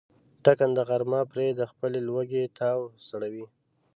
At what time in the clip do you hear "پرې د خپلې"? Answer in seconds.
1.31-1.99